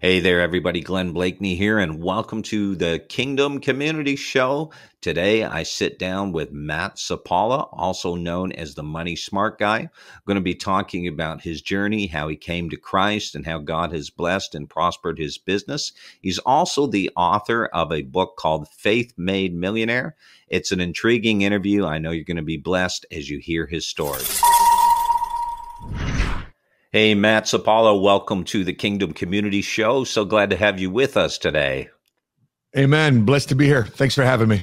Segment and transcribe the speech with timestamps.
[0.00, 0.80] Hey there, everybody.
[0.80, 4.70] Glenn Bleakney here, and welcome to the Kingdom Community Show.
[5.00, 9.78] Today, I sit down with Matt Sapaula, also known as the Money Smart Guy.
[9.78, 9.90] I'm
[10.24, 13.90] going to be talking about his journey, how he came to Christ, and how God
[13.90, 15.90] has blessed and prospered his business.
[16.22, 20.14] He's also the author of a book called Faith Made Millionaire.
[20.46, 21.84] It's an intriguing interview.
[21.84, 24.22] I know you're going to be blessed as you hear his story.
[26.90, 30.04] Hey, Matt Sapaula, welcome to the Kingdom Community Show.
[30.04, 31.90] So glad to have you with us today.
[32.74, 33.26] Amen.
[33.26, 33.84] Blessed to be here.
[33.84, 34.62] Thanks for having me.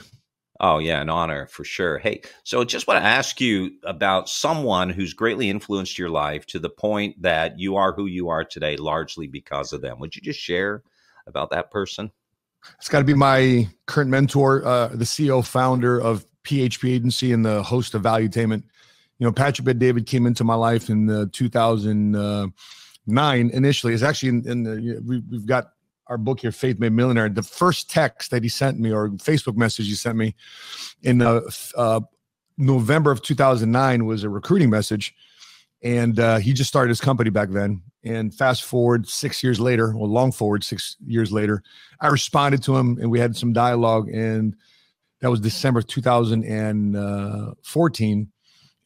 [0.60, 2.00] Oh, yeah, an honor for sure.
[2.00, 6.58] Hey, so just want to ask you about someone who's greatly influenced your life to
[6.58, 10.00] the point that you are who you are today, largely because of them.
[10.00, 10.82] Would you just share
[11.28, 12.12] about that person?
[12.80, 17.46] It's got to be my current mentor, uh, the CEO, founder of PHP Agency, and
[17.46, 18.64] the host of Valuetainment
[19.18, 23.94] you know, Patrick Bet David came into my life in uh, 2009 initially.
[23.94, 25.72] It's actually in, in the, we, we've got
[26.08, 27.30] our book here, Faith Made Millionaire.
[27.30, 30.36] The first text that he sent me or Facebook message he sent me
[31.02, 31.40] in uh,
[31.76, 32.02] uh,
[32.58, 35.14] November of 2009 was a recruiting message.
[35.82, 37.82] And uh, he just started his company back then.
[38.04, 41.62] And fast forward six years later, or long forward six years later,
[42.02, 44.10] I responded to him and we had some dialogue.
[44.10, 44.56] And
[45.22, 48.32] that was December 2014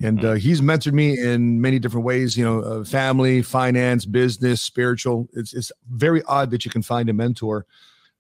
[0.02, 4.62] and uh, he's mentored me in many different ways you know uh, family finance business
[4.62, 5.28] spiritual.
[5.34, 7.66] It's, it's very odd that you can find a mentor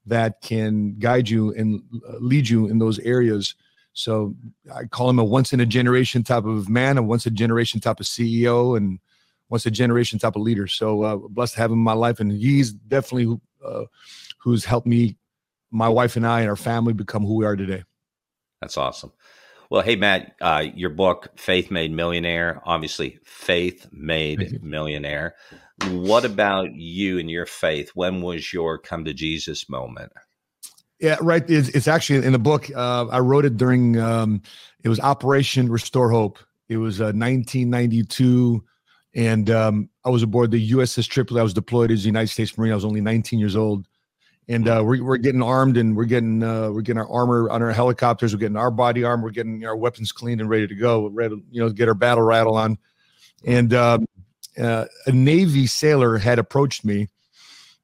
[0.05, 3.55] that can guide you and uh, lead you in those areas.
[3.93, 4.35] So
[4.73, 7.79] i call him a once in a generation type of man a once a generation
[7.79, 8.99] type of ceo and
[9.49, 10.67] once a generation type of leader.
[10.67, 13.85] So uh, blessed to have him in my life and he's definitely uh,
[14.37, 15.17] who's helped me
[15.71, 17.83] my wife and i and our family become who we are today.
[18.61, 19.11] That's awesome
[19.69, 25.35] well, hey, Matt, uh, your book, Faith Made Millionaire, obviously, Faith Made Millionaire.
[25.89, 27.91] What about you and your faith?
[27.93, 30.11] When was your come to Jesus moment?
[30.99, 31.47] Yeah, right.
[31.49, 32.69] It's, it's actually in the book.
[32.75, 34.41] Uh, I wrote it during, um,
[34.83, 36.39] it was Operation Restore Hope.
[36.67, 38.63] It was uh, 1992.
[39.15, 41.39] And um, I was aboard the USS Tripoli.
[41.39, 42.71] I was deployed as a United States Marine.
[42.71, 43.87] I was only 19 years old
[44.49, 47.61] and uh, we're, we're getting armed and we're getting uh, we're getting our armor on
[47.61, 48.33] our helicopters.
[48.33, 49.25] We're getting our body armor.
[49.25, 51.01] We're getting our weapons cleaned and ready to go.
[51.01, 52.79] We're ready, you know, get our battle rattle on.
[53.45, 54.07] And um,
[54.59, 57.07] uh, a Navy sailor had approached me,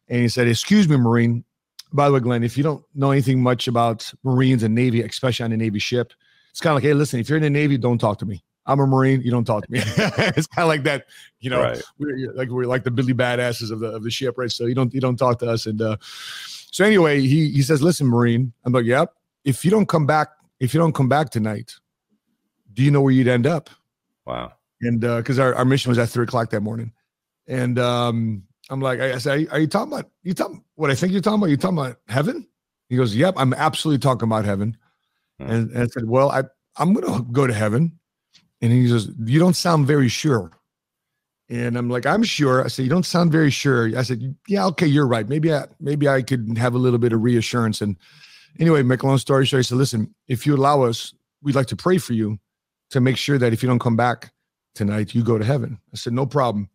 [0.09, 1.45] and he said, "Excuse me, Marine.
[1.93, 5.45] By the way, Glenn, if you don't know anything much about Marines and Navy, especially
[5.45, 6.13] on a Navy ship,
[6.49, 8.43] it's kind of like, hey, listen, if you're in the Navy, don't talk to me.
[8.65, 9.21] I'm a Marine.
[9.21, 9.79] You don't talk to me.
[9.85, 11.05] it's kind of like that,
[11.39, 11.81] you know, right.
[11.99, 14.51] we're like we're like the Billy badasses of the of the ship, right?
[14.51, 15.67] So you don't you don't talk to us.
[15.67, 15.97] And uh,
[16.75, 19.13] so anyway, he he says, "Listen, Marine." I'm like, "Yep.
[19.45, 20.27] If you don't come back,
[20.59, 21.73] if you don't come back tonight,
[22.73, 23.69] do you know where you'd end up?"
[24.25, 24.51] Wow.
[24.81, 26.91] And because uh, our, our mission was at three o'clock that morning,
[27.47, 30.95] and um, I'm like, I, I said, "Are you talking about you talking what I
[30.95, 31.49] think you're talking about?
[31.49, 32.45] You talking about heaven?"
[32.89, 34.75] He goes, "Yep, I'm absolutely talking about heaven."
[35.39, 35.49] Hmm.
[35.49, 36.43] And, and I said, "Well, I
[36.75, 37.97] I'm gonna go to heaven."
[38.61, 40.51] And he says, You don't sound very sure.
[41.49, 42.63] And I'm like, I'm sure.
[42.63, 43.97] I said, You don't sound very sure.
[43.97, 45.27] I said, Yeah, okay, you're right.
[45.27, 47.81] Maybe I maybe I could have a little bit of reassurance.
[47.81, 47.97] And
[48.59, 51.13] anyway, make a long story short, I said, Listen, if you allow us,
[51.43, 52.39] we'd like to pray for you
[52.89, 54.31] to make sure that if you don't come back
[54.73, 55.79] tonight, you go to heaven.
[55.93, 56.69] I said, No problem.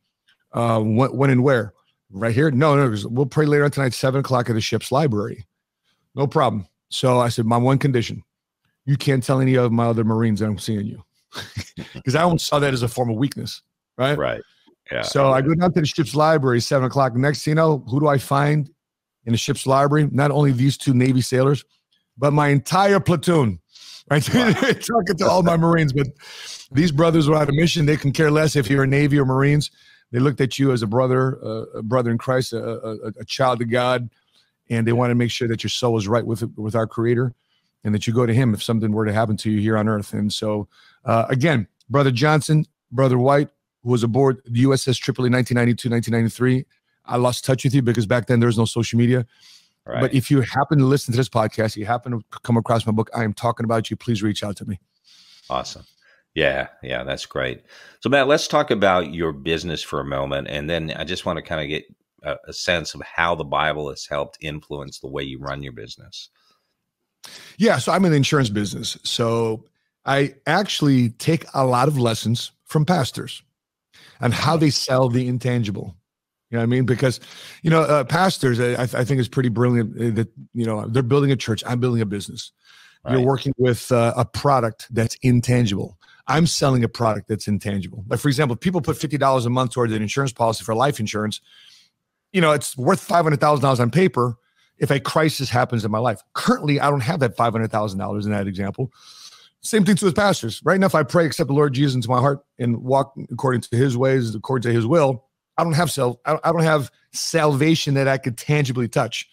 [0.53, 1.75] Uh, when, when and where?
[2.13, 2.51] Right here?
[2.51, 5.47] No, no, we'll pray later on tonight, seven o'clock at the ship's library.
[6.15, 6.67] No problem.
[6.91, 8.23] So I said, My one condition
[8.91, 11.05] you can't tell any of my other Marines that I'm seeing you
[11.95, 13.63] because I almost saw that as a form of weakness,
[13.97, 14.19] right?
[14.19, 14.43] Right.
[14.91, 15.03] Yeah.
[15.03, 17.15] So I go down to the ship's library, seven o'clock.
[17.15, 18.71] Next you know, who do I find
[19.25, 20.09] in the ship's library?
[20.11, 21.65] Not only these two Navy sailors,
[22.19, 23.61] but my entire platoon.
[24.11, 24.53] Right, wow.
[24.53, 26.09] talking to all my Marines, but
[26.73, 27.87] these brothers were on a mission.
[27.87, 29.71] They can care less if you're a Navy or Marines.
[30.11, 33.25] They looked at you as a brother, uh, a brother in Christ, a, a, a,
[33.25, 34.11] child of God,
[34.69, 37.33] and they want to make sure that your soul is right with with our Creator,
[37.85, 39.89] and that you go to Him if something were to happen to you here on
[39.89, 40.13] Earth.
[40.13, 40.67] And so
[41.05, 43.51] uh, again, Brother Johnson, Brother White,
[43.83, 46.67] who was aboard the USS Tripoli 1992, 1993.
[47.07, 49.27] I lost touch with you because back then there was no social media.
[49.87, 50.01] Right.
[50.01, 52.93] But if you happen to listen to this podcast, you happen to come across my
[52.93, 54.79] book, I am talking about you, please reach out to me.
[55.49, 55.85] Awesome.
[56.35, 57.63] Yeah, yeah, that's great.
[58.01, 60.47] So, Matt, let's talk about your business for a moment.
[60.49, 61.85] And then I just want to kind of get
[62.23, 65.73] a, a sense of how the Bible has helped influence the way you run your
[65.73, 66.29] business.
[67.59, 68.97] Yeah, so I'm in the insurance business.
[69.03, 69.65] So
[70.05, 73.43] I actually take a lot of lessons from pastors
[74.21, 75.97] and how they sell the intangible.
[76.51, 76.85] You know what I mean?
[76.85, 77.21] Because,
[77.63, 81.03] you know, uh, pastors, I, I think is pretty brilliant uh, that, you know, they're
[81.03, 81.63] building a church.
[81.67, 82.53] I'm building a business.
[83.05, 83.13] Right.
[83.15, 85.97] You're working with uh, a product that's intangible.
[86.27, 88.05] I'm selling a product that's intangible.
[88.09, 91.41] Like, for example, people put $50 a month towards an insurance policy for life insurance,
[92.33, 94.37] you know, it's worth $500,000 on paper
[94.79, 96.21] if a crisis happens in my life.
[96.35, 98.93] Currently, I don't have that $500,000 in that example.
[99.63, 100.61] Same thing to his pastors.
[100.65, 103.61] Right now, if I pray, accept the Lord Jesus into my heart and walk according
[103.63, 105.27] to his ways, according to his will,
[105.59, 109.29] I don't have self, I don't have salvation that I could tangibly touch.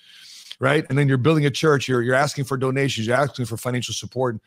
[0.59, 0.85] Right.
[0.89, 3.94] And then you're building a church, you're, you're asking for donations, you're asking for financial
[3.94, 4.39] support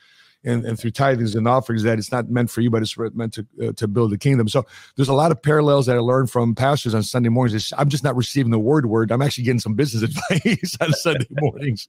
[0.45, 3.35] and, and through tithings and offerings that it's not meant for you, but it's meant
[3.35, 4.49] to uh, to build the kingdom.
[4.49, 4.65] So
[4.97, 7.55] there's a lot of parallels that I learned from pastors on Sunday mornings.
[7.55, 9.11] It's, I'm just not receiving the word word.
[9.11, 11.89] I'm actually getting some business advice on Sunday mornings.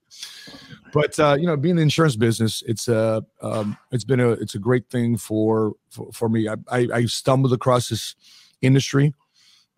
[0.94, 4.20] But uh, you know, being in the insurance business, it's a uh, um, it's been
[4.20, 6.50] a it's a great thing for for, for me.
[6.50, 8.16] I, I, I stumbled across this
[8.62, 9.14] industry.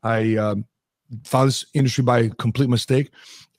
[0.02, 0.66] I um,
[1.24, 3.12] found this industry by complete mistake.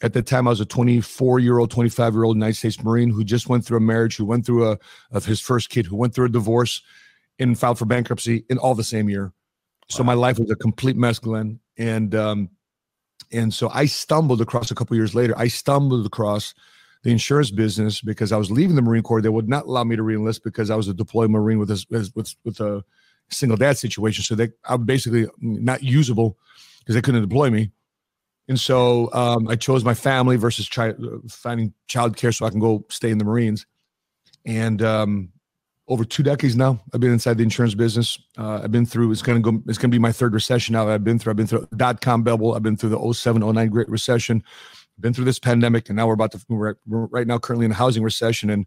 [0.03, 3.11] At the time, I was a 24 year old, 25 year old United States Marine
[3.11, 4.79] who just went through a marriage, who went through a
[5.13, 6.83] of his first kid, who went through a divorce,
[7.39, 9.33] and filed for bankruptcy in all the same year.
[9.89, 10.07] So wow.
[10.07, 11.61] my life was a complete mess, Glenn.
[11.77, 12.51] And um,
[13.33, 15.35] and so I stumbled across a couple years later.
[15.37, 16.55] I stumbled across
[17.03, 19.21] the insurance business because I was leaving the Marine Corps.
[19.21, 21.85] They would not allow me to reenlist because I was a deployed Marine with a,
[21.91, 22.85] with with a
[23.31, 24.25] single dad situation.
[24.25, 26.39] So they I'm basically not usable
[26.81, 27.71] because they couldn't deploy me.
[28.49, 30.95] And so um, I chose my family versus try, uh,
[31.29, 33.67] finding childcare so I can go stay in the Marines.
[34.45, 35.33] And um,
[35.89, 38.19] over two decades now, I've been inside the insurance business.
[38.37, 39.11] Uh, I've been through.
[39.13, 39.63] It's gonna go.
[39.67, 40.85] It's gonna be my third recession now.
[40.85, 41.31] That I've been through.
[41.31, 42.55] I've been through dot com bubble.
[42.55, 44.43] I've been through the 07, 09 Great Recession.
[44.97, 46.45] I've been through this pandemic, and now we're about to.
[46.49, 48.67] We're right now currently in a housing recession, and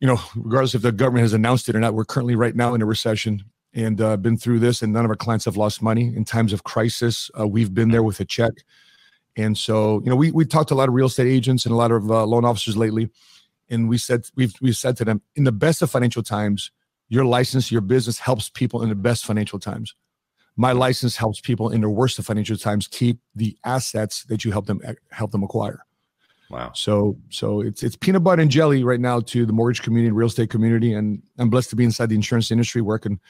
[0.00, 2.74] you know, regardless if the government has announced it or not, we're currently right now
[2.74, 3.44] in a recession
[3.78, 6.52] and uh, been through this, and none of our clients have lost money in times
[6.52, 7.30] of crisis.
[7.38, 8.52] Uh, we've been there with a check,
[9.36, 11.72] and so you know we we talked to a lot of real estate agents and
[11.72, 13.08] a lot of uh, loan officers lately,
[13.70, 16.72] and we said we've we said to them in the best of financial times,
[17.08, 19.94] your license, your business helps people in the best financial times.
[20.56, 24.50] My license helps people in the worst of financial times keep the assets that you
[24.50, 24.80] help them
[25.12, 25.84] help them acquire.
[26.50, 26.72] Wow.
[26.74, 30.16] So so it's it's peanut butter and jelly right now to the mortgage community and
[30.16, 33.20] real estate community, and I'm blessed to be inside the insurance industry working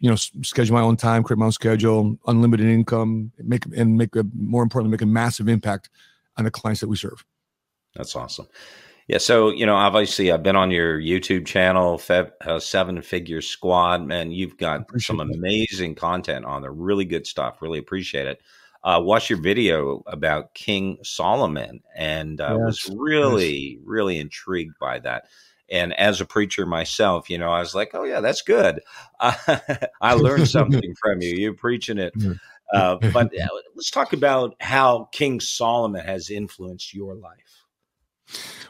[0.00, 4.14] you know schedule my own time create my own schedule unlimited income make and make
[4.16, 5.90] a more importantly make a massive impact
[6.36, 7.24] on the clients that we serve
[7.94, 8.46] that's awesome
[9.08, 14.06] yeah so you know obviously i've been on your youtube channel uh, seven figure squad
[14.06, 15.34] man you've got some that.
[15.34, 18.40] amazing content on there really good stuff really appreciate it
[18.84, 22.88] uh, watched your video about king solomon and uh, yes.
[22.88, 23.80] was really yes.
[23.84, 25.24] really intrigued by that
[25.74, 28.80] and as a preacher myself, you know, I was like, oh, yeah, that's good.
[29.20, 31.34] I learned something from you.
[31.34, 32.14] You're preaching it.
[32.72, 37.64] Uh, but uh, let's talk about how King Solomon has influenced your life.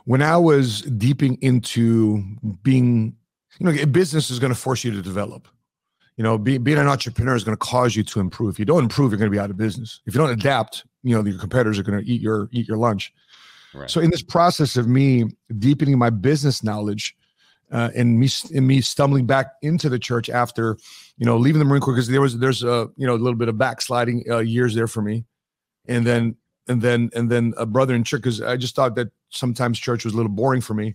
[0.06, 2.24] When I was deeping into
[2.62, 3.14] being,
[3.58, 5.46] you know, business is going to force you to develop.
[6.16, 8.54] You know, be, being an entrepreneur is going to cause you to improve.
[8.54, 10.00] If you don't improve, you're going to be out of business.
[10.06, 12.78] If you don't adapt, you know, your competitors are going to eat your eat your
[12.78, 13.12] lunch.
[13.88, 15.24] So in this process of me
[15.58, 17.16] deepening my business knowledge,
[17.72, 20.76] uh, and me and me stumbling back into the church after,
[21.16, 23.38] you know, leaving the Marine Corps because there was there's a you know a little
[23.38, 25.24] bit of backsliding uh, years there for me,
[25.86, 26.36] and then
[26.68, 30.04] and then and then a brother in church because I just thought that sometimes church
[30.04, 30.94] was a little boring for me.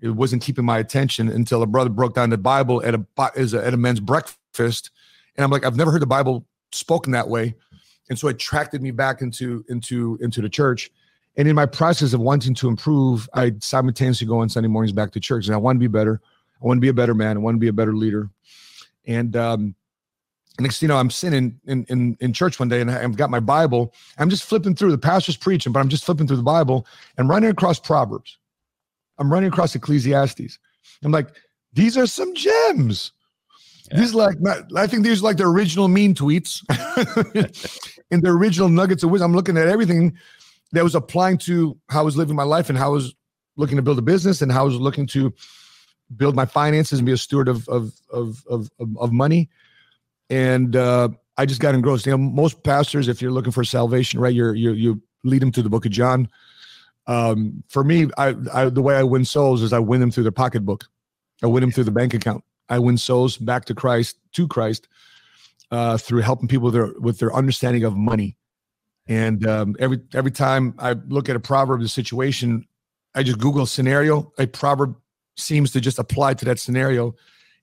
[0.00, 3.74] It wasn't keeping my attention until a brother broke down the Bible at a at
[3.74, 4.90] a men's breakfast,
[5.36, 7.54] and I'm like, I've never heard the Bible spoken that way,
[8.08, 10.90] and so it attracted me back into into into the church
[11.36, 15.10] and in my process of wanting to improve, I simultaneously go on Sunday mornings back
[15.12, 16.20] to church, and I want to be better.
[16.62, 17.36] I want to be a better man.
[17.36, 18.30] I want to be a better leader.
[19.06, 19.74] And um,
[20.60, 23.40] next, you know, I'm sitting in, in in church one day, and I've got my
[23.40, 23.92] Bible.
[24.18, 24.92] I'm just flipping through.
[24.92, 26.86] The pastor's preaching, but I'm just flipping through the Bible
[27.18, 28.38] and running across Proverbs.
[29.18, 30.58] I'm running across Ecclesiastes.
[31.02, 31.28] I'm like,
[31.72, 33.12] these are some gems.
[33.90, 34.00] Yeah.
[34.00, 34.36] These like
[34.76, 36.62] I think these are like the original mean tweets
[38.10, 39.32] and the original nuggets of wisdom.
[39.32, 40.16] I'm looking at everything
[40.74, 43.14] that was applying to how I was living my life and how I was
[43.56, 45.32] looking to build a business and how I was looking to
[46.16, 49.48] build my finances and be a steward of of of of, of money.
[50.30, 52.06] And uh, I just got engrossed.
[52.06, 55.52] You know, most pastors, if you're looking for salvation, right, you're you you lead them
[55.52, 56.28] to the Book of John.
[57.06, 60.24] Um, for me, I, I the way I win souls is I win them through
[60.24, 60.86] their pocketbook.
[61.42, 62.42] I win them through the bank account.
[62.68, 64.88] I win souls back to Christ to Christ
[65.70, 68.36] uh, through helping people with their with their understanding of money
[69.06, 72.66] and um, every every time I look at a proverb, the situation,
[73.14, 74.32] I just Google scenario.
[74.38, 74.96] A proverb
[75.36, 77.14] seems to just apply to that scenario.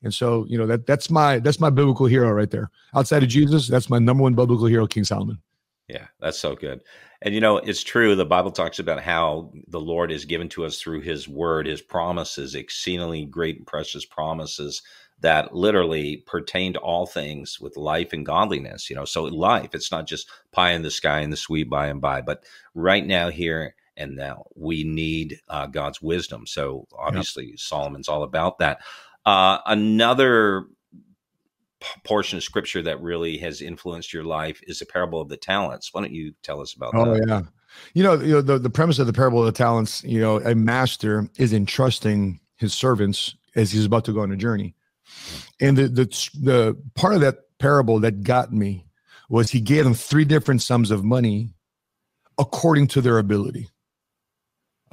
[0.04, 2.70] And so, you know, that that's my that's my biblical hero right there.
[2.96, 5.40] Outside of Jesus, that's my number one biblical hero, King Solomon.
[5.88, 6.82] Yeah, that's so good.
[7.24, 8.16] And you know, it's true.
[8.16, 11.82] The Bible talks about how the Lord is given to us through His Word, His
[11.82, 14.82] promises, exceedingly great and precious promises
[15.22, 18.90] that literally pertain to all things with life and godliness.
[18.90, 21.88] You know, so life, it's not just pie in the sky and the sweet by
[21.88, 26.48] and by, but right now, here and now, we need uh, God's wisdom.
[26.48, 27.60] So obviously, yep.
[27.60, 28.80] Solomon's all about that.
[29.26, 30.66] Uh, another
[32.04, 35.94] portion of scripture that really has influenced your life is the parable of the talents.
[35.94, 37.24] Why don't you tell us about oh, that?
[37.24, 37.42] Oh yeah.
[37.94, 40.40] You know, you know the, the premise of the parable of the talents, you know,
[40.42, 44.76] a master is entrusting his servants as he's about to go on a journey.
[45.60, 46.06] And the the
[46.42, 48.86] the part of that parable that got me
[49.30, 51.54] was he gave them three different sums of money
[52.38, 53.70] according to their ability.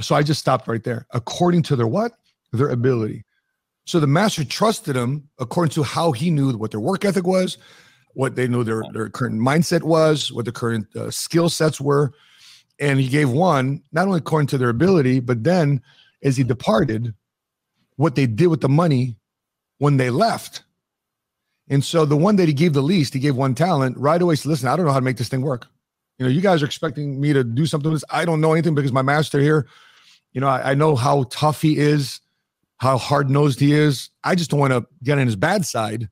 [0.01, 1.07] So I just stopped right there.
[1.13, 2.13] According to their what?
[2.53, 3.25] Their ability.
[3.85, 7.59] So the master trusted them according to how he knew what their work ethic was,
[8.13, 12.13] what they knew their, their current mindset was, what the current uh, skill sets were.
[12.79, 15.83] And he gave one, not only according to their ability, but then
[16.23, 17.15] as he departed,
[17.97, 19.17] what they did with the money
[19.79, 20.63] when they left.
[21.69, 24.37] And so the one that he gave the least, he gave one talent right away.
[24.37, 25.67] Said, listen, I don't know how to make this thing work.
[26.19, 28.11] You know, you guys are expecting me to do something with this.
[28.11, 29.67] I don't know anything because my master here,
[30.33, 32.21] you know, I, I know how tough he is
[32.79, 34.11] how hard nosed he is.
[34.25, 36.09] I just don't want to get on his bad side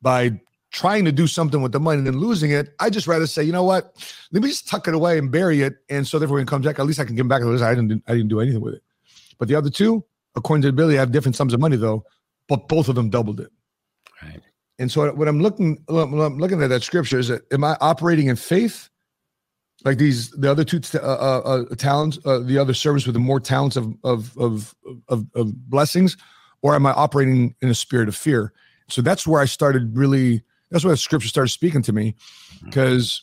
[0.00, 2.74] by trying to do something with the money and then losing it.
[2.78, 3.96] I just rather say, you know what?
[4.30, 5.74] Let me just tuck it away and bury it.
[5.88, 7.42] And so therefore when it comes back, at least I can him back.
[7.42, 8.82] I didn't I didn't do anything with it.
[9.38, 10.04] But the other two,
[10.36, 12.04] according to Billy, have different sums of money though,
[12.50, 13.50] but both of them doubled it.
[14.22, 14.42] Right.
[14.78, 17.78] And so what I'm looking when I'm looking at that scripture is that am I
[17.80, 18.90] operating in faith
[19.84, 21.40] like these the other two uh, uh,
[21.70, 24.74] uh, talents uh, the other servants with the more talents of, of of
[25.08, 26.16] of of blessings
[26.62, 28.52] or am i operating in a spirit of fear
[28.88, 32.14] so that's where i started really that's where the scripture started speaking to me
[32.64, 33.22] because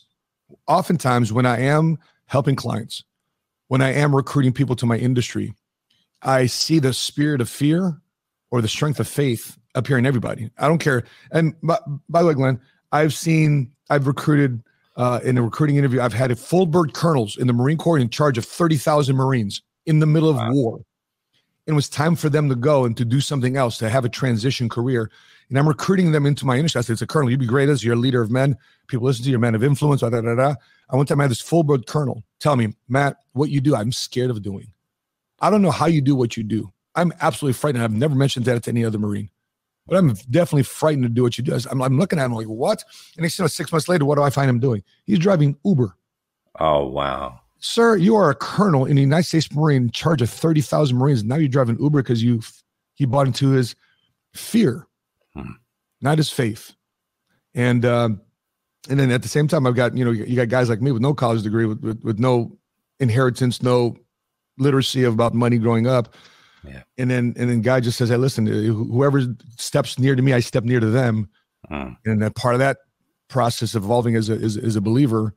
[0.50, 0.74] mm-hmm.
[0.74, 3.04] oftentimes when i am helping clients
[3.68, 5.54] when i am recruiting people to my industry
[6.22, 8.00] i see the spirit of fear
[8.50, 11.78] or the strength of faith appear in everybody i don't care and by,
[12.08, 12.60] by the way glenn
[12.92, 14.62] i've seen i've recruited
[14.98, 18.10] uh, in a recruiting interview, I've had full bird colonels in the Marine Corps in
[18.10, 20.50] charge of 30,000 Marines in the middle of wow.
[20.52, 20.74] war.
[21.66, 24.04] And it was time for them to go and to do something else, to have
[24.04, 25.08] a transition career.
[25.48, 26.80] And I'm recruiting them into my industry.
[26.80, 28.56] I said, it's a colonel, you'd be great as you're leader of men.
[28.88, 30.54] People listen to you, man of influence, da, da, da, da.
[30.90, 33.76] I one time I had this full bird colonel tell me, Matt, what you do,
[33.76, 34.66] I'm scared of doing.
[35.40, 36.72] I don't know how you do what you do.
[36.98, 37.82] I'm absolutely frightened.
[37.82, 39.30] I've never mentioned that to any other Marine
[39.88, 41.58] but I'm definitely frightened to do what you do.
[41.70, 42.84] I'm, I'm looking at him like, what?
[43.16, 44.82] And next, you know, six months later, what do I find him doing?
[45.06, 45.96] He's driving Uber.
[46.60, 47.40] Oh, wow.
[47.58, 51.24] Sir, you are a colonel in the United States Marine in charge of 30,000 Marines.
[51.24, 52.42] Now you're driving Uber because you
[52.94, 53.74] he bought into his
[54.34, 54.86] fear,
[55.34, 55.52] hmm.
[56.00, 56.74] not his faith.
[57.54, 58.20] And, um,
[58.90, 60.92] and then at the same time, I've got, you know, you got guys like me
[60.92, 62.58] with no college degree, with, with, with no
[63.00, 63.96] inheritance, no
[64.58, 66.14] literacy about money growing up
[66.68, 66.82] yeah.
[66.96, 69.22] And then and then God just says, "Hey, listen, uh, whoever
[69.56, 71.28] steps near to me, I step near to them."
[71.70, 71.90] Uh.
[72.04, 72.78] And that part of that
[73.28, 75.34] process of evolving as a as, as a believer,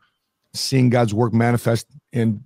[0.53, 2.41] seeing God's work manifest and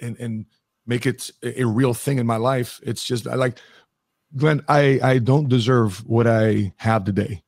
[0.00, 0.46] and and
[0.86, 2.80] make it a real thing in my life.
[2.82, 3.58] It's just I like
[4.36, 4.62] Glenn.
[4.68, 7.42] I I don't deserve what I have today.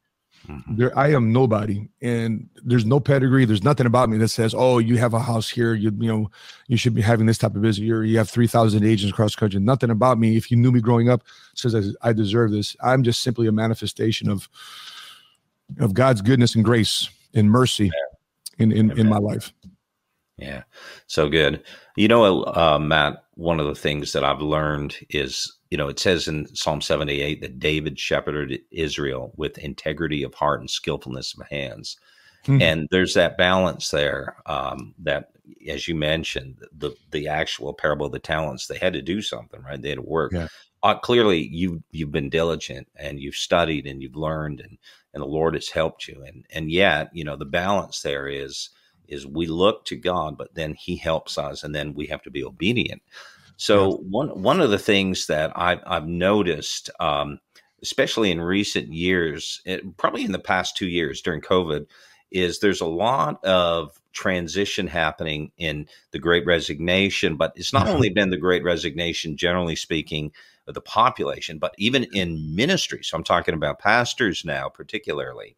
[0.49, 0.77] Mm-hmm.
[0.77, 3.45] There, I am nobody, and there's no pedigree.
[3.45, 5.75] There's nothing about me that says, "Oh, you have a house here.
[5.75, 6.31] You, you know,
[6.69, 7.85] you should be having this type of business.
[7.85, 10.37] You're, you have three thousand agents across the country." Nothing about me.
[10.37, 11.23] If you knew me growing up,
[11.55, 12.77] says I, I deserve this.
[12.81, 14.49] I'm just simply a manifestation of
[15.81, 17.91] of God's goodness and grace and mercy
[18.59, 19.53] in in, in my life.
[20.37, 20.63] Yeah,
[21.07, 21.63] so good.
[21.97, 23.25] You know, uh, Matt.
[23.35, 27.41] One of the things that I've learned is you know, it says in Psalm 78
[27.41, 31.97] that David shepherded Israel with integrity of heart and skillfulness of hands.
[32.47, 32.63] Mm-hmm.
[32.63, 35.31] And there's that balance there um, that,
[35.69, 39.61] as you mentioned, the the actual parable of the talents, they had to do something,
[39.63, 39.81] right?
[39.81, 40.33] They had to work.
[40.33, 40.49] Yeah.
[40.83, 44.79] Uh, clearly, you you've been diligent and you've studied and you've learned, and
[45.13, 46.23] and the Lord has helped you.
[46.25, 48.71] And and yet, you know, the balance there is
[49.09, 52.31] is we look to God, but then He helps us, and then we have to
[52.31, 53.03] be obedient.
[53.57, 53.97] So yeah.
[54.11, 57.41] one one of the things that I've, I've noticed, um,
[57.83, 61.87] especially in recent years, it, probably in the past two years during COVID,
[62.31, 67.37] is there's a lot of transition happening in the Great Resignation.
[67.37, 70.33] But it's not only been the Great Resignation, generally speaking,
[70.67, 73.03] of the population, but even in ministry.
[73.03, 75.57] So I'm talking about pastors now, particularly.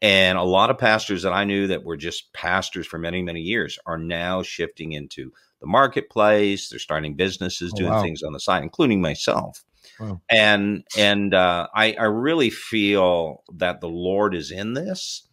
[0.00, 3.40] And a lot of pastors that I knew that were just pastors for many, many
[3.40, 6.68] years are now shifting into the marketplace.
[6.68, 8.02] They're starting businesses, oh, doing wow.
[8.02, 9.64] things on the side, including myself.
[10.00, 10.20] Wow.
[10.30, 15.28] And and uh, I, I really feel that the Lord is in this.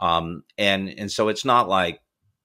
[0.00, 2.00] Um, and and so it's not like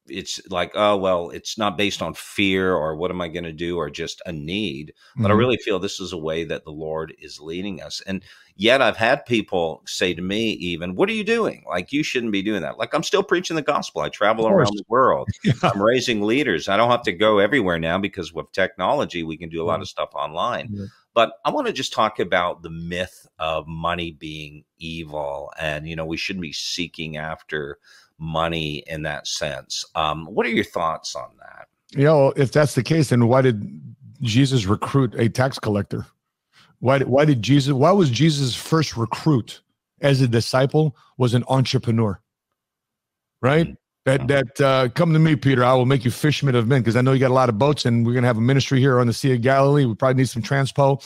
[0.09, 3.51] it's like oh well it's not based on fear or what am i going to
[3.51, 5.31] do or just a need but mm-hmm.
[5.31, 8.23] i really feel this is a way that the lord is leading us and
[8.55, 11.63] yet i've had people say to me even what are you doing?
[11.67, 12.77] Like you shouldn't be doing that.
[12.77, 14.01] Like i'm still preaching the gospel.
[14.01, 15.29] I travel around the world.
[15.43, 15.53] Yeah.
[15.63, 16.67] i'm raising leaders.
[16.67, 19.81] I don't have to go everywhere now because with technology we can do a lot
[19.81, 20.69] of stuff online.
[20.71, 20.85] Yeah.
[21.13, 25.95] but i want to just talk about the myth of money being evil and you
[25.95, 27.77] know we shouldn't be seeking after
[28.19, 29.85] money in that sense.
[29.95, 31.67] Um, what are your thoughts on that?
[31.91, 33.81] You know, if that's the case, then why did
[34.21, 36.05] Jesus recruit a tax collector?
[36.79, 39.61] Why, why did Jesus, why was Jesus' first recruit
[40.01, 42.19] as a disciple was an entrepreneur?
[43.41, 43.67] Right?
[43.67, 43.73] Mm-hmm.
[44.05, 44.27] That, uh-huh.
[44.27, 45.65] that uh, come to me, Peter.
[45.65, 47.57] I will make you fishermen of men because I know you got a lot of
[47.57, 49.83] boats, and we're gonna have a ministry here on the Sea of Galilee.
[49.83, 51.03] We probably need some transpo,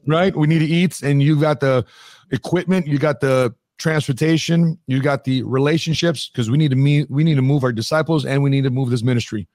[0.06, 0.36] right?
[0.36, 1.84] We need to eat, and you got the
[2.30, 7.24] equipment, you got the transportation, you got the relationships because we need to meet, we
[7.24, 9.46] need to move our disciples and we need to move this ministry.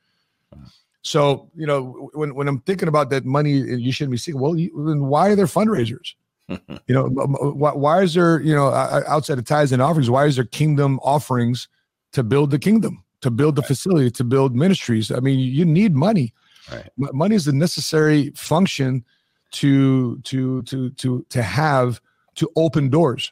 [1.02, 4.40] So, you know, when, when I'm thinking about that money, eh, you shouldn't be seeking.
[4.40, 6.14] Well, you, then why are there fundraisers?
[6.50, 10.38] you know, why, why is there, you know, outside of tithes and offerings, why is
[10.38, 11.68] there kingdom offerings
[12.14, 13.68] to build the kingdom, to build the right.
[13.68, 15.12] facility, to build ministries?
[15.12, 16.34] I mean, you need money.
[16.72, 16.90] Right.
[16.98, 19.04] Money is the necessary function
[19.52, 22.02] to to to to to have
[22.36, 23.32] to open doors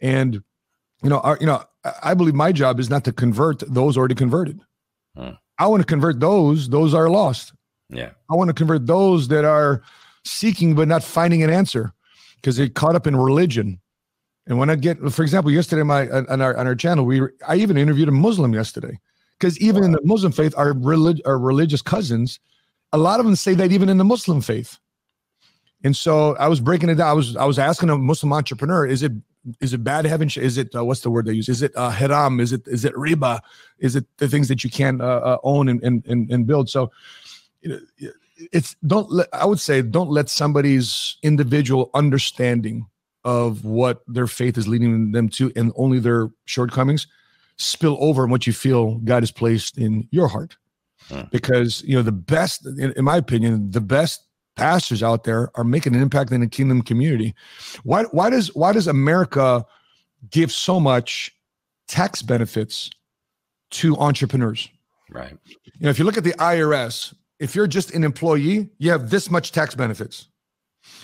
[0.00, 0.42] and
[1.02, 1.62] you know, our, you know,
[2.02, 4.60] I believe my job is not to convert those already converted.
[5.16, 5.30] Hmm.
[5.58, 7.52] I want to convert those; those are lost.
[7.90, 9.82] Yeah, I want to convert those that are
[10.24, 11.92] seeking but not finding an answer
[12.36, 13.80] because they're caught up in religion.
[14.46, 17.56] And when I get, for example, yesterday my on our on our channel, we I
[17.56, 18.98] even interviewed a Muslim yesterday
[19.38, 19.86] because even wow.
[19.86, 22.40] in the Muslim faith, our relig- our religious cousins,
[22.92, 24.78] a lot of them say that even in the Muslim faith.
[25.84, 27.08] And so I was breaking it down.
[27.08, 29.12] I was I was asking a Muslim entrepreneur, is it
[29.60, 31.48] is it bad having is it uh, what's the word they use?
[31.48, 32.40] Is it uh, haram?
[32.40, 33.40] Is it is it riba?
[33.78, 36.68] Is it the things that you can't uh, uh, own and, and and build?
[36.68, 36.90] So
[37.62, 38.10] you know,
[38.52, 42.86] it's don't let, i would say don't let somebody's individual understanding
[43.24, 47.06] of what their faith is leading them to and only their shortcomings
[47.56, 50.56] spill over in what you feel god has placed in your heart.
[51.08, 51.22] Hmm.
[51.30, 54.25] because you know the best in, in my opinion the best
[54.56, 57.34] pastors out there are making an impact in the kingdom community.
[57.84, 59.64] Why why does why does America
[60.30, 61.32] give so much
[61.86, 62.90] tax benefits
[63.72, 64.68] to entrepreneurs?
[65.10, 65.36] Right.
[65.46, 69.10] You know, if you look at the IRS, if you're just an employee, you have
[69.10, 70.28] this much tax benefits.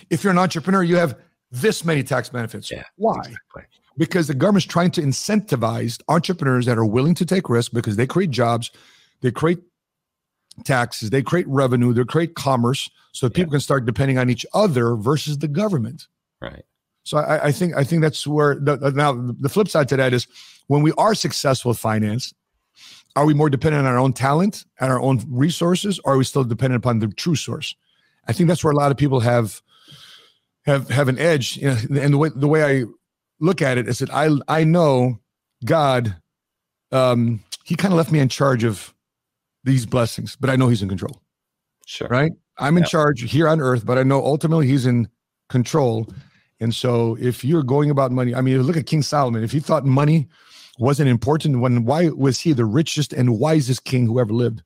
[0.09, 1.17] If you're an entrepreneur, you have
[1.51, 2.71] this many tax benefits.
[2.71, 3.19] Yeah, Why?
[3.19, 3.63] Exactly.
[3.95, 8.07] Because the government's trying to incentivize entrepreneurs that are willing to take risks because they
[8.07, 8.71] create jobs,
[9.21, 9.59] they create
[10.63, 13.43] taxes, they create revenue, they create commerce, so that yeah.
[13.43, 16.07] people can start depending on each other versus the government.
[16.41, 16.65] Right.
[17.03, 20.13] So I, I think I think that's where the, now the flip side to that
[20.13, 20.27] is
[20.67, 22.33] when we are successful with finance,
[23.15, 26.23] are we more dependent on our own talent and our own resources, or are we
[26.23, 27.75] still dependent upon the true source?
[28.27, 29.61] I think that's where a lot of people have
[30.65, 31.57] have have an edge.
[31.57, 32.85] You know, and the way the way I
[33.39, 35.19] look at it is that I I know
[35.65, 36.15] God,
[36.91, 38.92] um, He kind of left me in charge of
[39.63, 41.21] these blessings, but I know He's in control.
[41.85, 42.07] Sure.
[42.07, 42.31] Right.
[42.59, 45.07] I'm in charge here on earth, but I know ultimately he's in
[45.49, 46.07] control.
[46.59, 49.43] And so if you're going about money, I mean, look at King Solomon.
[49.43, 50.27] If he thought money
[50.79, 54.61] wasn't important, when why was he the richest and wisest king who ever lived?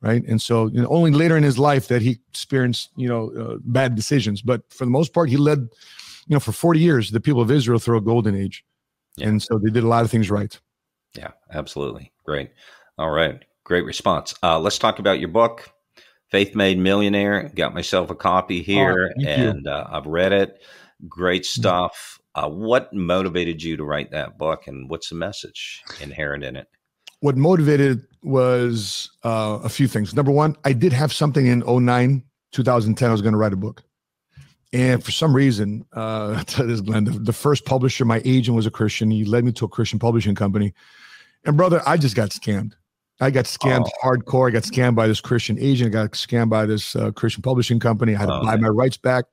[0.00, 0.22] Right.
[0.28, 3.56] And so you know, only later in his life that he experienced, you know, uh,
[3.64, 4.42] bad decisions.
[4.42, 7.50] But for the most part, he led, you know, for 40 years, the people of
[7.50, 8.64] Israel through a golden age.
[9.16, 9.28] Yeah.
[9.28, 10.56] And so they did a lot of things right.
[11.16, 12.12] Yeah, absolutely.
[12.24, 12.50] Great.
[12.96, 13.44] All right.
[13.68, 14.34] Great response.
[14.42, 15.70] Uh, let's talk about your book.
[16.30, 17.50] Faith Made Millionaire.
[17.54, 20.62] Got myself a copy here, oh, and uh, I've read it.
[21.06, 21.60] Great mm-hmm.
[21.60, 22.18] stuff.
[22.34, 26.66] Uh, what motivated you to write that book, and what's the message inherent in it?
[27.20, 30.14] What motivated was uh, a few things.
[30.14, 33.06] Number one, I did have something in 09, 2010.
[33.06, 33.82] I was going to write a book.
[34.72, 38.70] And for some reason, uh, this Glenn, the, the first publisher, my agent was a
[38.70, 39.10] Christian.
[39.10, 40.72] He led me to a Christian publishing company.
[41.44, 42.72] And brother, I just got scammed.
[43.20, 44.06] I got scammed oh.
[44.06, 44.48] hardcore.
[44.48, 45.94] I got scammed by this Christian agent.
[45.94, 48.14] I got scammed by this uh, Christian publishing company.
[48.14, 48.62] I had to oh, buy man.
[48.62, 49.24] my rights back.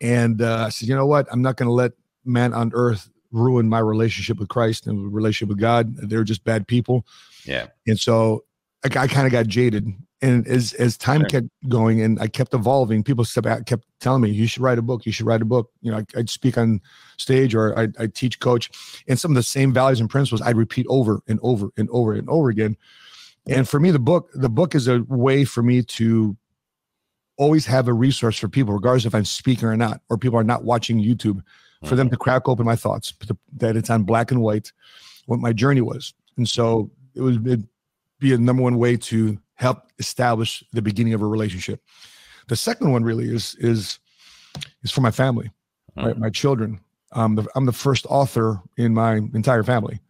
[0.00, 1.26] And uh, I said, you know what?
[1.30, 1.92] I'm not going to let
[2.24, 5.94] man on earth ruin my relationship with Christ and relationship with God.
[5.96, 7.06] They're just bad people.
[7.44, 7.68] Yeah.
[7.86, 8.44] And so
[8.84, 9.88] I, I kind of got jaded.
[10.22, 14.46] And as as time kept going and I kept evolving, people kept telling me, "You
[14.46, 15.04] should write a book.
[15.04, 16.80] You should write a book." You know, I, would speak on
[17.18, 18.70] stage or I'd, I'd teach coach,
[19.06, 22.14] and some of the same values and principles I'd repeat over and over and over
[22.14, 22.78] and over again.
[23.46, 26.34] And for me, the book the book is a way for me to
[27.36, 30.44] always have a resource for people, regardless if I'm speaking or not, or people are
[30.44, 31.42] not watching YouTube,
[31.84, 32.14] for them mm-hmm.
[32.14, 33.12] to crack open my thoughts,
[33.56, 34.72] that it's on black and white,
[35.26, 36.14] what my journey was.
[36.38, 37.68] And so it would
[38.18, 41.80] be a number one way to help establish the beginning of a relationship.
[42.48, 43.98] The second one really is is
[44.82, 45.50] is for my family,
[45.96, 46.06] mm-hmm.
[46.06, 46.18] right?
[46.18, 46.80] My children.
[47.12, 50.00] Um, the, I'm the first author in my entire family,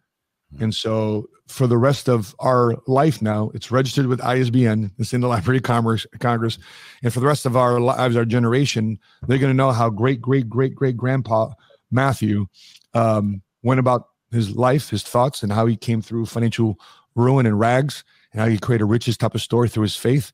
[0.53, 0.65] mm-hmm.
[0.65, 4.91] and so for the rest of our life now, it's registered with ISBN.
[4.97, 6.57] It's in the Library of Commerce, Congress,
[7.03, 10.21] and for the rest of our lives, our generation, they're going to know how great
[10.21, 11.49] great great great grandpa
[11.91, 12.47] Matthew
[12.93, 16.77] um, went about his life, his thoughts, and how he came through financial
[17.17, 20.31] ruin and rags and how he created a riches type of story through his faith.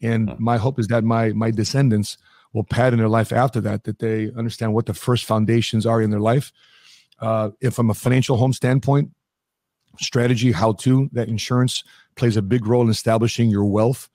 [0.00, 2.18] And my hope is that my my descendants
[2.52, 6.10] will pattern their life after that, that they understand what the first foundations are in
[6.10, 6.52] their life.
[7.20, 9.10] Uh, if from a financial home standpoint,
[9.98, 11.84] strategy, how to, that insurance
[12.16, 14.08] plays a big role in establishing your wealth.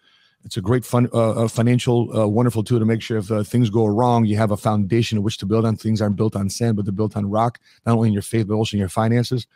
[0.43, 3.69] It's a great fun, uh, financial, uh, wonderful tool to make sure if uh, things
[3.69, 5.75] go wrong, you have a foundation in which to build on.
[5.75, 8.47] Things aren't built on sand, but they're built on rock, not only in your faith,
[8.47, 9.47] but also in your finances.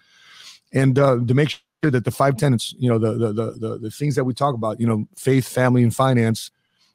[0.73, 3.91] And uh, to make that the five tenets, you know, the, the the the the
[3.91, 6.51] things that we talk about, you know, faith, family, and finance,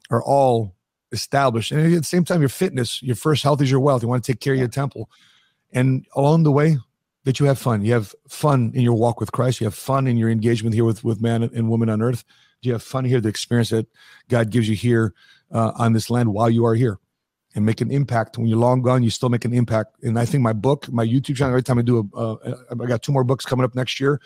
[0.09, 0.75] are all
[1.11, 1.71] established.
[1.71, 4.01] And at the same time, your fitness, your first health is your wealth.
[4.01, 5.09] You want to take care of your temple,
[5.73, 6.77] and along the way,
[7.25, 7.83] that you have fun.
[7.83, 9.59] You have fun in your walk with Christ.
[9.59, 12.23] You have fun in your engagement here with with man and woman on earth.
[12.61, 13.87] You have fun here, the experience that
[14.29, 15.13] God gives you here
[15.51, 16.97] uh, on this land while you are here
[17.55, 18.37] and make an impact.
[18.37, 19.95] When you're long gone, you still make an impact.
[20.03, 22.85] And I think my book, my YouTube channel, every time I do a, uh, I
[22.85, 24.21] got two more books coming up next year.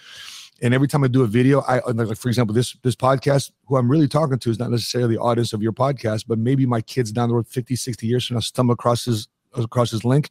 [0.62, 3.52] And every time I do a video, I uh, like for example this this podcast,
[3.66, 6.66] who I'm really talking to is not necessarily the audience of your podcast, but maybe
[6.66, 10.06] my kids down the road 50, 60 years from now stumble across his across his
[10.06, 10.30] link.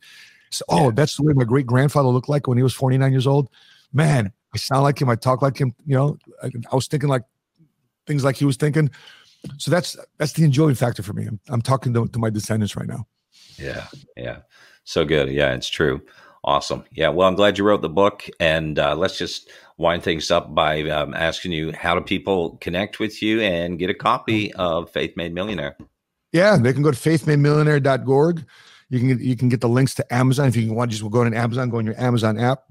[0.50, 0.90] So, oh, yeah.
[0.94, 3.48] that's the way my great grandfather looked like when he was 49 years old.
[3.92, 6.16] Man, I sound like him, I talk like him, you know.
[6.42, 7.22] I, I was thinking like
[8.06, 8.90] things like he was thinking.
[9.58, 11.26] So that's that's the enjoying factor for me.
[11.26, 13.06] I'm, I'm talking to, to my descendants right now.
[13.56, 14.38] Yeah, yeah,
[14.84, 15.28] so good.
[15.30, 16.02] Yeah, it's true.
[16.42, 16.84] Awesome.
[16.92, 17.10] Yeah.
[17.10, 20.82] Well, I'm glad you wrote the book, and uh, let's just wind things up by
[20.90, 25.16] um, asking you how do people connect with you and get a copy of Faith
[25.16, 25.76] Made Millionaire?
[26.32, 28.44] Yeah, they can go to faithmademillionaire.org.
[28.88, 30.90] You can get, you can get the links to Amazon if you want.
[30.90, 32.64] Just go to Amazon, go on your Amazon app.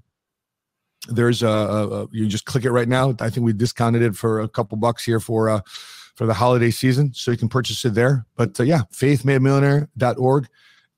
[1.08, 3.16] There's a, a, a, you just click it right now.
[3.20, 5.62] I think we discounted it for a couple bucks here for uh
[6.16, 8.26] for the holiday season, so you can purchase it there.
[8.36, 10.50] But uh, yeah, faithmademillionaire.org.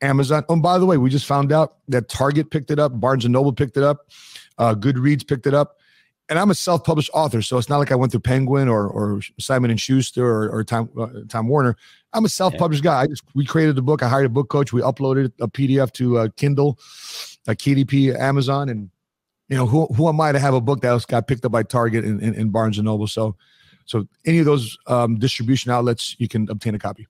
[0.02, 0.44] Amazon.
[0.50, 3.34] Oh, by the way, we just found out that Target picked it up, Barnes and
[3.34, 4.08] Noble picked it up,
[4.58, 5.78] uh, Goodreads picked it up
[6.32, 9.22] and I'm a self-published author, so it's not like I went through Penguin or or
[9.38, 11.76] Simon and Schuster or, or Time uh, Time Warner.
[12.14, 12.92] I'm a self-published yeah.
[12.92, 13.02] guy.
[13.02, 14.02] I just we created the book.
[14.02, 14.72] I hired a book coach.
[14.72, 16.80] We uploaded a PDF to uh, Kindle,
[17.48, 18.90] a KDP, Amazon, and
[19.50, 21.52] you know who who am I to have a book that was, got picked up
[21.52, 23.08] by Target and, and, and Barnes and Noble?
[23.08, 23.36] So,
[23.84, 27.08] so any of those um, distribution outlets, you can obtain a copy.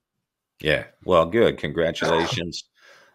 [0.60, 0.84] Yeah.
[1.04, 1.58] Well, good.
[1.58, 2.64] Congratulations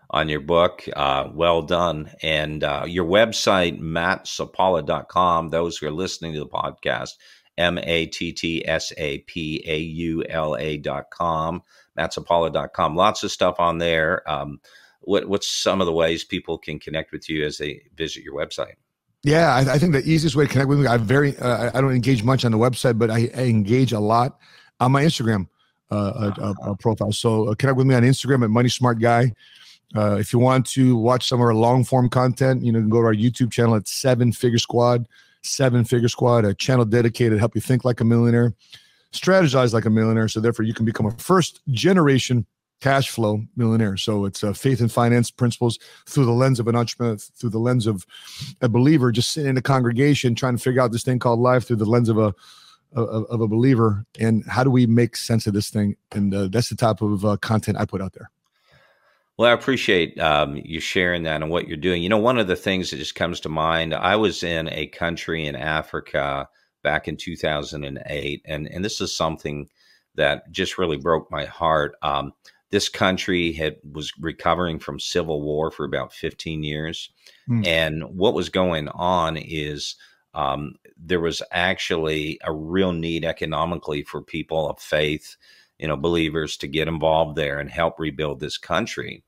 [0.10, 0.84] on your book.
[0.96, 2.12] Uh, well done.
[2.22, 7.12] And uh, your website, mattsapaula.com, those who are listening to the podcast,
[7.58, 11.64] M A T T S A P A U L A.com,
[11.98, 12.96] mattsapaula.com.
[12.96, 14.28] Lots of stuff on there.
[14.30, 14.62] Um,
[15.02, 18.36] what, what's some of the ways people can connect with you as they visit your
[18.36, 18.76] website?
[19.24, 21.82] Yeah, I, I think the easiest way to connect with me, I very, uh, I
[21.82, 24.38] don't engage much on the website, but I, I engage a lot
[24.80, 25.48] on my Instagram
[25.90, 27.12] uh, uh, profile.
[27.12, 29.34] So uh, connect with me on Instagram at Money Smart Guy.
[29.96, 32.84] Uh, if you want to watch some of our long form content, you know, you
[32.84, 35.08] can go to our YouTube channel at Seven Figure Squad,
[35.44, 38.54] Seven Figure Squad, a channel dedicated to help you think like a millionaire,
[39.14, 40.28] strategize like a millionaire.
[40.28, 42.46] So therefore, you can become a first generation
[42.80, 43.98] cash flow millionaire.
[43.98, 47.60] So it's uh, faith and finance principles through the lens of an entrepreneur, through the
[47.60, 48.06] lens of
[48.62, 51.66] a believer, just sitting in a congregation trying to figure out this thing called life
[51.66, 52.34] through the lens of a
[52.94, 54.06] of, of a believer.
[54.20, 55.96] And how do we make sense of this thing?
[56.12, 58.32] And uh, that's the type of uh, content I put out there.
[59.38, 62.02] Well, I appreciate um, you sharing that and what you're doing.
[62.02, 64.88] You know, one of the things that just comes to mind, I was in a
[64.88, 66.50] country in Africa
[66.84, 69.70] back in 2008, and, and this is something
[70.16, 71.96] that just really broke my heart.
[72.02, 72.34] Um,
[72.72, 77.12] this country had was recovering from civil war for about 15 years,
[77.48, 77.66] mm.
[77.66, 79.96] and what was going on is
[80.34, 85.38] um, there was actually a real need economically for people of faith,
[85.78, 89.24] you know, believers to get involved there and help rebuild this country.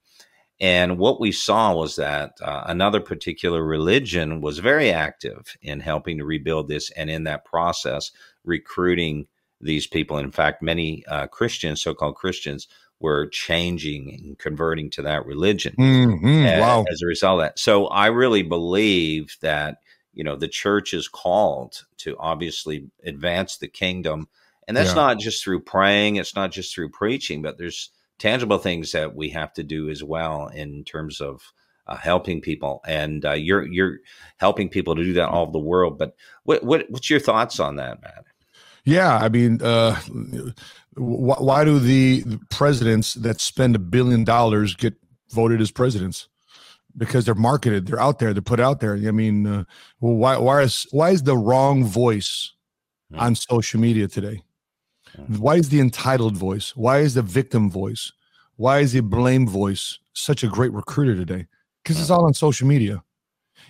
[0.61, 6.17] And what we saw was that uh, another particular religion was very active in helping
[6.17, 8.11] to rebuild this, and in that process,
[8.43, 9.27] recruiting
[9.61, 10.17] these people.
[10.17, 12.67] In fact, many uh, Christians, so-called Christians,
[12.99, 16.45] were changing and converting to that religion Mhm.
[16.45, 16.85] as, Wow.
[16.91, 17.59] as a result of that.
[17.59, 19.77] So I really believe that
[20.13, 24.27] you know the church is called to obviously advance the kingdom,
[24.67, 24.95] and that's Yeah.
[24.95, 26.17] not just through praying.
[26.17, 30.03] It's not just through preaching, but there's tangible things that we have to do as
[30.03, 31.41] well in terms of
[31.87, 32.81] uh, helping people.
[32.85, 33.97] And uh, you're you're
[34.37, 35.97] helping people to do that all over the world.
[35.97, 38.25] But what, what what's your thoughts on that, Matt?
[38.85, 39.95] Yeah, I mean, uh,
[40.95, 44.93] wh- why do the presidents that spend a billion dollars get
[45.31, 46.27] voted as presidents?
[46.97, 48.95] Because they're marketed, they're out there, they're put out there.
[48.95, 49.63] I mean, uh,
[49.99, 52.53] why why is why is the wrong voice
[53.11, 53.19] Hmm.
[53.19, 54.43] on social media today?
[55.27, 56.75] Why is the entitled voice?
[56.75, 58.11] Why is the victim voice?
[58.55, 61.47] Why is the blame voice such a great recruiter today?
[61.83, 63.03] Because it's all on social media.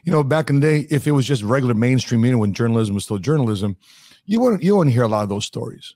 [0.04, 2.96] You know, back in the day, if it was just regular mainstream media when journalism
[2.96, 3.78] was still journalism,
[4.26, 5.96] you wouldn't you wouldn't hear a lot of those stories,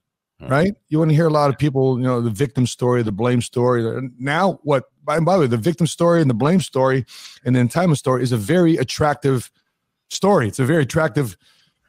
[0.49, 0.73] right?
[0.89, 4.09] You wouldn't hear a lot of people, you know, the victim story, the blame story.
[4.19, 4.85] Now, what?
[5.03, 7.05] By, by the way, the victim story and the blame story
[7.45, 9.51] and the entitlement story is a very attractive
[10.09, 10.47] story.
[10.47, 11.37] It's a very attractive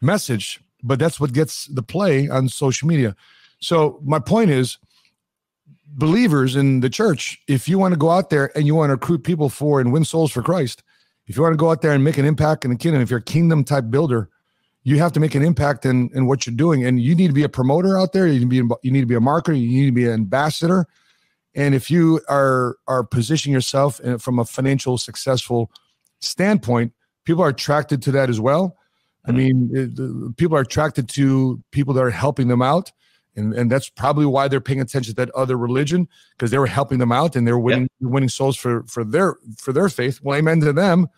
[0.02, 3.16] message, but that's what gets the play on social media.
[3.64, 4.78] So my point is,
[5.96, 8.94] believers in the church, if you want to go out there and you want to
[8.94, 10.82] recruit people for and win souls for Christ,
[11.26, 13.10] if you want to go out there and make an impact in the kingdom, if
[13.10, 14.28] you're a kingdom type builder,
[14.82, 16.84] you have to make an impact in, in what you're doing.
[16.84, 18.26] And you need to be a promoter out there.
[18.26, 19.58] You need to be you need to be a marketer.
[19.58, 20.86] You need to be an ambassador.
[21.54, 25.70] And if you are are positioning yourself in, from a financial successful
[26.20, 26.92] standpoint,
[27.24, 28.76] people are attracted to that as well.
[29.24, 29.36] I Mhm.
[29.36, 32.92] mean, it, the, people are attracted to people that are helping them out,
[33.36, 36.66] and and that's probably why they're paying attention to that other religion because they were
[36.66, 40.20] helping them out and they were winning winning souls for for their for their faith.
[40.22, 41.08] Well, amen to them.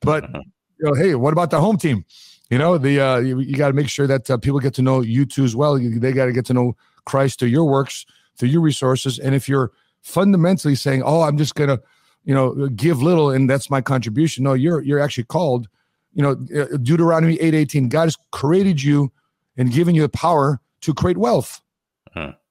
[0.00, 0.42] But Mhm.
[0.78, 2.04] you know, hey, what about the home team?
[2.50, 4.82] You know, the uh, you, you got to make sure that uh, people get to
[4.82, 5.78] know you too as well.
[5.78, 9.18] You, they got to get to know Christ through your works, through your resources.
[9.18, 11.80] And if you're fundamentally saying, "Oh, I'm just gonna,"
[12.24, 15.68] you know, give little and that's my contribution, no, you're you're actually called.
[16.14, 16.30] You know,
[16.62, 17.88] uh, Deuteronomy eight eighteen.
[17.88, 19.12] God has created you
[19.56, 21.60] and given you the power to create wealth.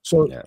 [0.04, 0.44] So Yeah.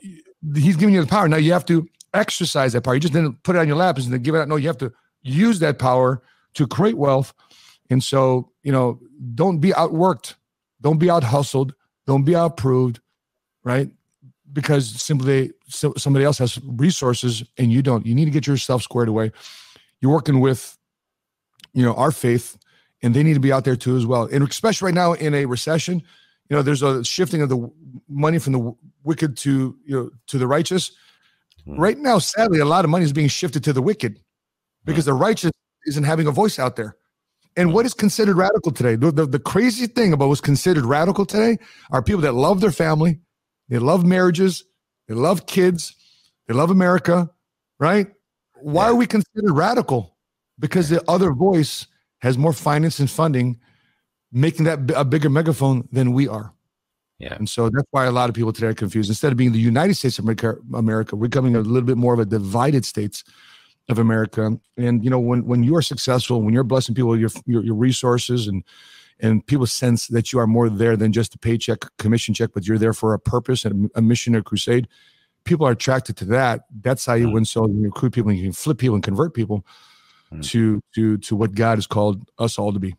[0.54, 1.28] He's giving you the power.
[1.28, 2.94] Now you have to exercise that power.
[2.94, 4.48] You just didn't put it on your lap and then give it out.
[4.48, 6.22] No, you have to use that power
[6.54, 7.34] to create wealth.
[7.90, 9.00] And so, you know,
[9.34, 10.34] don't be outworked,
[10.80, 11.74] don't be out hustled,
[12.06, 13.00] don't be outproved,
[13.64, 13.90] right?
[14.52, 18.06] Because simply so somebody else has resources and you don't.
[18.06, 19.32] You need to get yourself squared away.
[20.00, 20.78] You're working with,
[21.72, 22.56] you know, our faith,
[23.02, 24.28] and they need to be out there too as well.
[24.30, 26.02] And especially right now in a recession,
[26.48, 27.70] you know, there's a shifting of the
[28.08, 30.92] money from the wicked to you know to the righteous.
[31.64, 31.76] Hmm.
[31.76, 34.20] Right now, sadly, a lot of money is being shifted to the wicked
[34.84, 35.52] because the righteous
[35.86, 36.96] isn't having a voice out there.
[37.56, 38.94] And what is considered radical today?
[38.94, 41.58] The, the, the crazy thing about what's considered radical today
[41.90, 43.18] are people that love their family,
[43.68, 44.64] they love marriages,
[45.08, 45.94] they love kids,
[46.46, 47.28] they love America,
[47.80, 48.06] right?
[48.60, 48.90] Why Yeah.
[48.92, 50.16] are we considered radical?
[50.60, 51.86] Because the other voice
[52.20, 53.58] has more finance and funding,
[54.32, 56.52] making that b- a bigger megaphone than we are.
[57.18, 57.34] Yeah.
[57.34, 59.10] And so that's why a lot of people today are confused.
[59.10, 62.14] Instead of being the United States of America, America we're becoming a little bit more
[62.14, 63.24] of a divided states
[63.88, 64.56] of America.
[64.76, 67.64] And you know, when when you are successful, when you're blessing people with your your,
[67.64, 68.62] your resources and
[69.20, 72.68] and people sense that you are more there than just a paycheck, commission check, but
[72.68, 74.86] you're there for a purpose and a mission or crusade.
[75.42, 76.66] People are attracted to that.
[76.82, 77.32] That's how you Mhm.
[77.32, 77.70] win souls.
[77.72, 79.66] You recruit people, and you can flip people and convert people
[80.32, 80.44] Mhm.
[80.50, 82.94] to to to what God has called us all to be.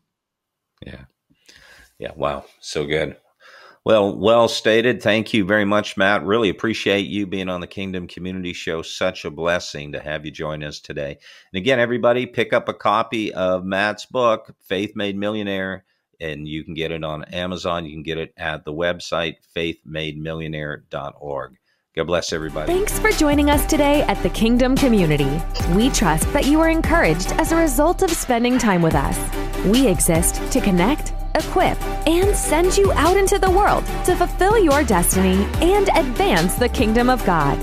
[0.85, 1.05] Yeah.
[1.99, 2.11] Yeah.
[2.15, 2.45] Wow.
[2.59, 3.17] So good.
[3.85, 5.01] Well, well stated.
[5.01, 6.25] Thank you very much, Matt.
[6.25, 8.81] Really appreciate you being on the Kingdom Community Show.
[8.81, 11.17] Such a blessing to have you join us today.
[11.53, 15.85] And again, everybody, pick up a copy of Matt's book, Faith Made Millionaire,
[16.19, 17.85] and you can get it on Amazon.
[17.85, 21.55] You can get it at the website, faithmademillionaire.org.
[21.95, 22.71] God bless everybody.
[22.71, 25.41] Thanks for joining us today at the Kingdom Community.
[25.73, 29.17] We trust that you are encouraged as a result of spending time with us.
[29.65, 34.83] We exist to connect, equip, and send you out into the world to fulfill your
[34.83, 37.57] destiny and advance the kingdom of God.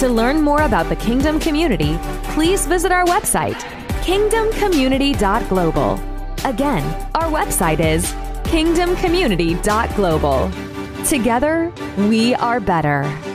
[0.00, 1.96] To learn more about the Kingdom Community,
[2.34, 3.60] please visit our website,
[4.02, 6.00] kingdomcommunity.global.
[6.44, 6.82] Again,
[7.14, 8.12] our website is
[8.50, 10.50] kingdomcommunity.global.
[11.06, 13.31] Together, we are better.